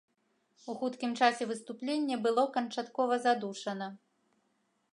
У 0.71 0.75
хуткім 0.79 1.11
часе 1.25 1.43
выступленне 1.51 2.15
было 2.25 2.45
канчаткова 2.55 3.13
задушана. 3.27 3.87